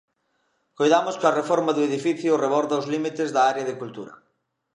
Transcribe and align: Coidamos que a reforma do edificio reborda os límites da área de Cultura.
Coidamos 0.77 1.15
que 1.19 1.27
a 1.27 1.35
reforma 1.39 1.71
do 1.73 1.85
edificio 1.89 2.39
reborda 2.45 2.79
os 2.81 2.89
límites 2.93 3.29
da 3.35 3.41
área 3.51 3.67
de 3.69 3.77
Cultura. 3.81 4.13